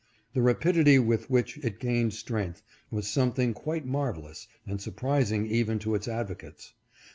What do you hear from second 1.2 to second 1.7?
which